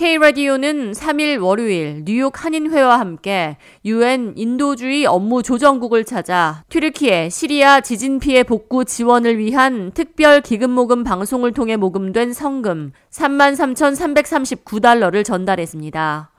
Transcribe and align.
K-라디오는 0.00 0.92
3일 0.92 1.42
월요일 1.42 2.04
뉴욕 2.06 2.32
한인회와 2.42 2.98
함께 2.98 3.58
UN 3.84 4.32
인도주의 4.34 5.04
업무 5.04 5.42
조정국을 5.42 6.06
찾아 6.06 6.64
튀르키예 6.70 7.28
시리아 7.28 7.82
지진 7.82 8.18
피해 8.18 8.42
복구 8.42 8.86
지원을 8.86 9.36
위한 9.36 9.90
특별 9.92 10.40
기금 10.40 10.70
모금 10.70 11.04
방송을 11.04 11.52
통해 11.52 11.76
모금된 11.76 12.32
성금 12.32 12.92
33,339달러를 13.10 15.22
전달했습니다. 15.22 16.30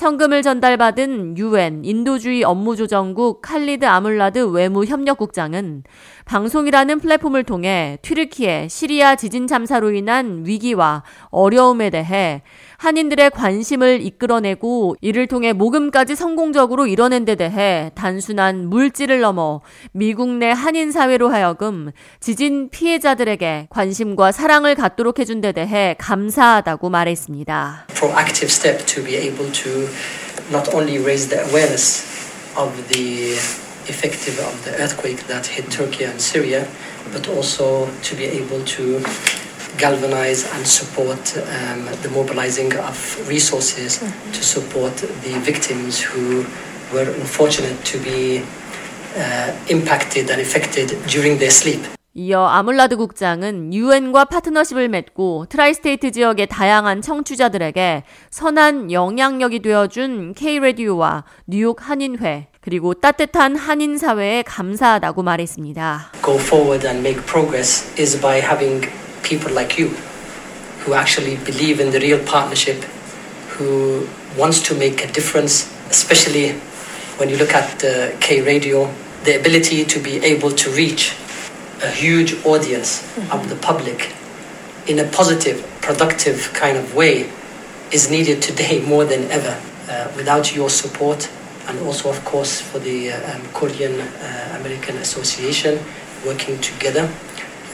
성금을 0.00 0.40
전달받은 0.40 1.36
UN 1.36 1.84
인도주의 1.84 2.42
업무조정국 2.42 3.42
칼리드 3.42 3.84
아물라드 3.84 4.46
외무협력국장은 4.46 5.82
방송이라는 6.24 7.00
플랫폼을 7.00 7.44
통해 7.44 7.98
튀르키예 8.00 8.68
시리아 8.70 9.14
지진 9.14 9.46
참사로 9.46 9.90
인한 9.90 10.44
위기와 10.46 11.02
어려움에 11.28 11.90
대해 11.90 12.40
한인들의 12.78 13.28
관심을 13.32 14.00
이끌어내고 14.00 14.96
이를 15.02 15.26
통해 15.26 15.52
모금까지 15.52 16.16
성공적으로 16.16 16.86
이뤄낸 16.86 17.26
데 17.26 17.34
대해 17.34 17.90
단순한 17.94 18.70
물질을 18.70 19.20
넘어 19.20 19.60
미국 19.92 20.30
내 20.30 20.50
한인 20.50 20.92
사회로 20.92 21.28
하여금 21.28 21.90
지진 22.20 22.70
피해자들에게 22.70 23.66
관심과 23.68 24.32
사랑을 24.32 24.74
갖도록 24.76 25.18
해준 25.18 25.42
데 25.42 25.52
대해 25.52 25.94
감사하다고 25.98 26.88
말했습니다. 26.88 27.88
proactive 27.92 28.48
step 28.48 28.86
to 28.86 29.04
be 29.04 29.16
able 29.16 29.52
to 29.52 29.89
not 30.50 30.74
only 30.74 30.98
raise 30.98 31.28
the 31.28 31.42
awareness 31.48 32.02
of 32.56 32.88
the 32.88 33.32
effective 33.86 34.38
of 34.40 34.64
the 34.64 34.72
earthquake 34.82 35.26
that 35.26 35.46
hit 35.46 35.70
Turkey 35.70 36.04
and 36.04 36.20
Syria, 36.20 36.68
but 37.12 37.28
also 37.28 37.90
to 38.02 38.14
be 38.14 38.24
able 38.24 38.64
to 38.64 39.02
galvanize 39.78 40.44
and 40.54 40.66
support 40.66 41.36
um, 41.38 41.86
the 42.02 42.10
mobilizing 42.12 42.74
of 42.78 43.28
resources 43.28 43.98
to 44.32 44.42
support 44.42 44.94
the 44.96 45.38
victims 45.40 46.00
who 46.00 46.44
were 46.92 47.08
unfortunate 47.22 47.82
to 47.84 47.98
be 47.98 48.42
uh, 49.16 49.56
impacted 49.68 50.30
and 50.30 50.40
affected 50.40 50.88
during 51.06 51.38
their 51.38 51.50
sleep. 51.50 51.80
이어 52.12 52.44
아물라드 52.44 52.96
국장은 52.96 53.72
유엔과 53.72 54.24
파트너십을 54.24 54.88
맺고 54.88 55.46
트라이스테이트 55.48 56.10
지역의 56.10 56.48
다양한 56.48 57.02
청취자들에게 57.02 58.02
선한 58.30 58.90
영향력이 58.90 59.60
되어준 59.60 60.34
K-라디오와 60.34 61.22
뉴욕 61.46 61.88
한인회 61.88 62.48
그리고 62.60 62.94
따뜻한 62.94 63.54
한인 63.54 63.96
사회에 63.96 64.42
감사하다고 64.42 65.22
말했습니다. 65.22 66.10
Go 66.24 66.34
forward 66.34 66.84
and 66.84 66.98
make 66.98 67.24
progress 67.26 67.88
is 67.96 68.20
by 68.20 68.40
having 68.40 68.90
people 69.22 69.54
like 69.54 69.80
you 69.80 69.94
who 70.84 70.94
actually 70.94 71.38
believe 71.44 71.80
in 71.80 71.92
the 71.92 72.00
real 72.00 72.18
partnership, 72.26 72.84
who 73.56 74.04
wants 74.36 74.60
to 74.60 74.74
make 74.74 75.04
a 75.04 75.12
difference, 75.12 75.70
especially 75.90 76.58
when 77.18 77.30
you 77.30 77.38
look 77.38 77.54
at 77.54 77.84
uh, 77.84 78.10
K 78.18 78.42
Radio, 78.42 78.90
the 79.22 79.38
ability 79.38 79.84
to 79.84 80.00
be 80.02 80.18
able 80.26 80.50
to 80.50 80.70
reach 80.74 81.14
a 81.82 81.90
huge 81.90 82.44
audience 82.44 83.02
of 83.30 83.48
the 83.48 83.56
public 83.56 84.12
in 84.86 84.98
a 84.98 85.04
positive, 85.04 85.64
productive 85.80 86.50
kind 86.52 86.76
of 86.76 86.94
way 86.94 87.30
is 87.92 88.10
needed 88.10 88.42
today 88.42 88.80
more 88.86 89.04
than 89.04 89.30
ever. 89.30 89.60
Uh, 89.88 90.08
without 90.14 90.54
your 90.54 90.70
support, 90.70 91.28
and 91.66 91.78
also, 91.80 92.08
of 92.08 92.24
course, 92.24 92.60
for 92.60 92.78
the 92.78 93.10
uh, 93.10 93.34
um, 93.34 93.42
Korean 93.52 94.00
uh, 94.00 94.56
American 94.60 94.96
Association 94.98 95.80
working 96.24 96.60
together, 96.60 97.10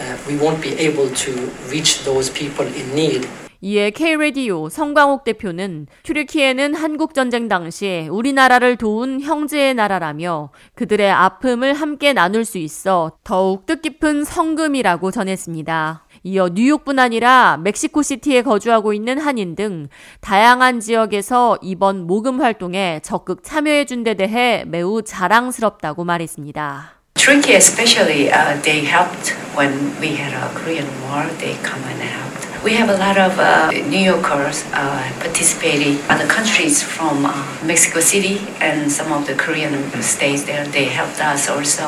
uh, 0.00 0.18
we 0.26 0.36
won't 0.36 0.62
be 0.62 0.72
able 0.78 1.10
to 1.10 1.32
reach 1.68 2.04
those 2.04 2.30
people 2.30 2.66
in 2.66 2.94
need 2.94 3.28
이에 3.60 3.90
K-라디오 3.90 4.68
성광옥 4.68 5.24
대표는 5.24 5.86
튀르키예는 6.02 6.74
한국전쟁 6.74 7.48
당시 7.48 8.08
우리나라를 8.10 8.76
도운 8.76 9.20
형제의 9.20 9.74
나라라며 9.74 10.50
그들의 10.74 11.10
아픔을 11.10 11.74
함께 11.74 12.12
나눌 12.12 12.44
수 12.44 12.58
있어 12.58 13.12
더욱 13.24 13.66
뜻깊은 13.66 14.24
성금이라고 14.24 15.10
전했습니다. 15.10 16.04
이어 16.24 16.48
뉴욕뿐 16.52 16.98
아니라 16.98 17.56
멕시코시티에 17.62 18.42
거주하고 18.42 18.92
있는 18.92 19.18
한인 19.18 19.54
등 19.54 19.88
다양한 20.20 20.80
지역에서 20.80 21.58
이번 21.62 22.06
모금 22.06 22.40
활동에 22.40 23.00
적극 23.02 23.42
참여해 23.44 23.84
준 23.84 24.06
데 24.06 24.14
대해 24.14 24.62
매우 24.66 25.02
자랑스럽다고 25.02 26.04
말했습니다. 26.04 26.92
Turkey 27.14 27.56
especially, 27.56 28.28
uh, 28.30 28.60
they 28.62 28.84
helped 28.86 29.34
when 29.56 29.72
we 30.00 30.14
had 30.14 30.32
a 30.32 30.48
Korean 30.54 30.86
War. 31.02 31.26
They 31.38 31.56
come 31.64 31.82
and 31.88 32.00
helped. 32.02 32.45
We 32.66 32.74
have 32.74 32.88
a 32.88 32.98
lot 32.98 33.16
of 33.16 33.38
uh, 33.38 33.70
New 33.70 34.04
Yorkers 34.12 34.64
uh, 34.72 35.12
participating. 35.20 36.00
Other 36.10 36.26
countries 36.26 36.82
from 36.82 37.24
uh, 37.24 37.30
Mexico 37.64 38.00
City 38.00 38.40
and 38.60 38.90
some 38.90 39.12
of 39.12 39.24
the 39.24 39.36
Korean 39.36 39.72
states 40.02 40.42
there, 40.42 40.66
they 40.66 40.86
helped 40.86 41.20
us 41.20 41.48
also. 41.48 41.86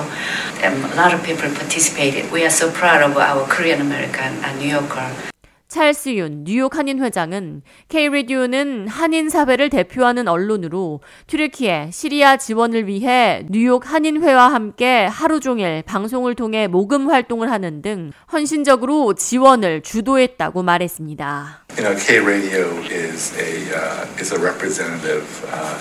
Um, 0.62 0.84
a 0.84 0.94
lot 0.94 1.12
of 1.12 1.24
people 1.24 1.50
participated. 1.50 2.30
We 2.30 2.44
are 2.44 2.50
so 2.50 2.70
proud 2.70 3.02
of 3.02 3.16
our 3.16 3.44
Korean 3.48 3.80
American 3.80 4.38
and 4.44 4.60
New 4.60 4.68
Yorker. 4.68 5.37
찰스 5.68 6.16
윤 6.16 6.44
뉴욕 6.44 6.74
한인 6.74 7.04
회장은 7.04 7.60
K-라디오는 7.90 8.88
한인 8.88 9.28
사회를 9.28 9.68
대표하는 9.68 10.26
언론으로 10.26 11.00
튀르키예 11.26 11.90
시리아 11.92 12.38
지원을 12.38 12.88
위해 12.88 13.44
뉴욕 13.50 13.86
한인회와 13.86 14.50
함께 14.50 15.04
하루 15.04 15.40
종일 15.40 15.82
방송을 15.82 16.36
통해 16.36 16.68
모금 16.68 17.10
활동을 17.10 17.50
하는 17.50 17.82
등 17.82 18.12
헌신적으로 18.32 19.12
지원을 19.12 19.82
주도했다고 19.82 20.62
말했습니다. 20.62 21.64
You 21.76 21.84
know, 21.84 21.94
K-radio 21.94 22.72
is 22.90 23.36
a 23.36 23.68
uh, 23.68 24.06
is 24.18 24.32
a 24.32 24.40
representative 24.40 25.28
uh, 25.52 25.76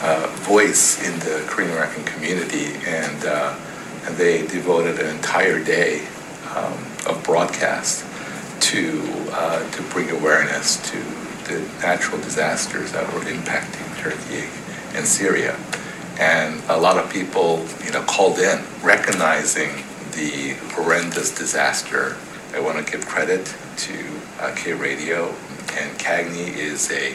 uh, 0.00 0.28
voice 0.48 0.96
in 1.04 1.12
the 1.20 1.44
Korean 1.46 1.70
American 1.72 2.04
community, 2.08 2.72
and 2.88 3.20
uh, 3.28 3.52
and 4.08 4.16
they 4.16 4.46
devoted 4.48 4.98
an 4.98 5.12
entire 5.14 5.62
day 5.62 6.00
um, 6.56 6.72
of 7.06 7.22
broadcast. 7.22 8.09
To 8.70 9.02
uh, 9.32 9.68
to 9.72 9.82
bring 9.90 10.10
awareness 10.10 10.76
to 10.88 10.96
the 11.50 11.58
natural 11.82 12.20
disasters 12.20 12.92
that 12.92 13.04
were 13.12 13.20
impacting 13.22 13.88
Turkey 13.98 14.46
and 14.96 15.04
Syria, 15.04 15.56
and 16.20 16.62
a 16.68 16.76
lot 16.78 16.96
of 16.96 17.10
people, 17.10 17.66
you 17.84 17.90
know, 17.90 18.02
called 18.02 18.38
in 18.38 18.62
recognizing 18.80 19.70
the 20.12 20.54
horrendous 20.74 21.34
disaster. 21.34 22.16
I 22.54 22.60
want 22.60 22.84
to 22.84 22.92
give 22.92 23.04
credit 23.06 23.52
to 23.78 24.20
uh, 24.38 24.54
K 24.54 24.72
Radio, 24.72 25.30
and 25.76 25.98
Cagney 25.98 26.54
is 26.56 26.92
a 26.92 27.14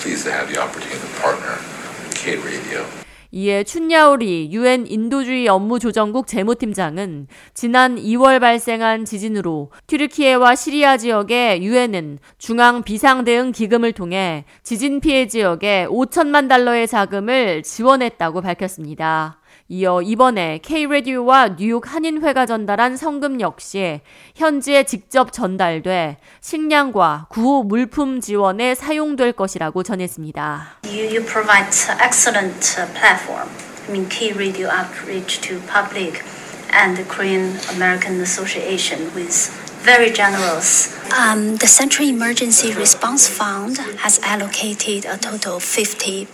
pleased 0.00 0.24
to 0.24 0.32
have 0.32 0.48
the 0.48 0.58
opportunity 0.58 0.98
to 0.98 1.20
partner 1.20 1.56
with 2.04 2.14
K 2.14 2.38
Radio. 2.38 3.05
이에 3.32 3.64
춘야오리 3.64 4.50
유엔 4.52 4.86
인도주의 4.86 5.48
업무 5.48 5.78
조정국 5.78 6.26
재무팀장은 6.26 7.26
지난 7.54 7.96
2월 7.96 8.40
발생한 8.40 9.04
지진으로 9.04 9.70
튀르키예와 9.86 10.54
시리아 10.54 10.96
지역의 10.96 11.62
유엔은 11.62 12.18
중앙 12.38 12.82
비상대응 12.82 13.52
기금을 13.52 13.92
통해 13.92 14.44
지진 14.62 15.00
피해 15.00 15.26
지역에 15.26 15.86
5천만 15.88 16.48
달러의 16.48 16.86
자금을 16.86 17.62
지원했다고 17.62 18.40
밝혔습니다. 18.42 19.40
이어 19.68 20.00
이번에 20.00 20.60
K-라디오와 20.62 21.56
뉴욕 21.56 21.92
한인회가 21.92 22.46
전달한 22.46 22.96
성금 22.96 23.40
역시 23.40 24.00
현지에 24.36 24.84
직접 24.84 25.32
전달돼 25.32 26.18
식량과 26.40 27.26
구호 27.30 27.64
물품 27.64 28.20
지원에 28.20 28.74
사용될 28.74 29.32
것이라고 29.32 29.82
전했습니다. 29.82 30.80
You, 30.84 31.04
you 31.04 31.24
provide 31.24 31.70
excellent 32.00 32.76
platform. 32.94 33.48
I 33.88 33.90
mean, 33.90 34.08
K-radio 34.08 34.68
outreach 34.68 35.40
to 35.42 35.58
public 35.66 36.22
and 36.70 36.96
the 36.96 37.04
Korean 37.04 37.56
American 37.74 38.20
Association 38.20 39.12
with 39.14 39.50
very 39.82 40.10
generous. 40.10 40.94
Um, 41.14 41.56
the 41.56 41.66
Central 41.66 42.08
Emergency 42.08 42.72
Response 42.74 43.28
Fund 43.28 43.78
has 44.02 44.18
allocated 44.22 45.06
a 45.06 45.16
total 45.16 45.56
of 45.56 45.62
50 45.62 46.26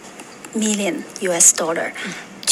million 0.54 1.04
US 1.20 1.52
dollar 1.52 1.92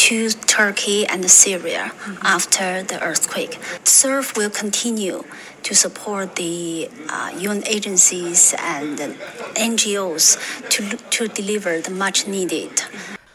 to 0.01 0.31
Turkey 0.47 1.07
and 1.07 1.31
Syria 1.31 1.93
after 2.23 2.83
the 2.83 2.99
earthquake. 3.03 3.59
SURF 3.85 4.35
will 4.35 4.49
continue 4.49 5.23
to 5.63 5.75
support 5.75 6.37
the 6.37 6.89
uh, 7.11 7.31
UN 7.37 7.63
agencies 7.67 8.55
and 8.59 8.99
NGOs 9.55 10.41
to, 10.71 10.97
to 10.97 11.29
deliver 11.29 11.83
the 11.83 11.93
much 11.93 12.27
needed. 12.27 12.71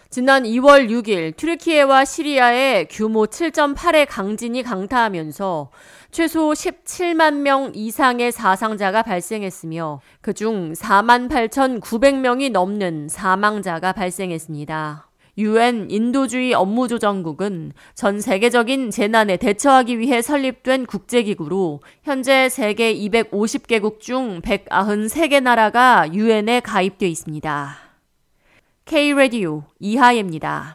지난 0.10 0.44
2월 0.44 0.90
6일 0.90 1.36
튀르키예와 1.36 2.06
시리아에 2.06 2.88
규모 2.90 3.28
7.8의 3.28 4.08
강진이 4.10 4.64
강타하면서 4.64 5.70
최소 6.12 6.52
17만 6.52 7.42
명 7.42 7.74
이상의 7.76 8.32
사상자가 8.32 9.04
발생했으며 9.04 10.02
그중 10.22 10.74
4만 10.74 11.30
8,900명이 11.30 12.52
넘는 12.52 13.10
사망자가 13.10 13.92
발생했습니다. 13.92 15.10
UN 15.38 15.88
인도주의 15.90 16.54
업무조정국은 16.54 17.74
전 17.94 18.22
세계적인 18.22 18.90
재난에 18.90 19.38
대처하기 19.38 20.00
위해 20.00 20.22
설립된 20.22 20.86
국제기구로 20.86 21.82
현재 22.04 22.48
세계 22.50 22.94
250개국 22.96 24.00
중 24.00 24.42
193개 24.42 25.42
나라가 25.42 26.08
UN에 26.14 26.62
가입되어 26.62 27.10
있습니다. 27.10 27.78
K-Radio 28.86 29.64
이하예입니다. 29.80 30.74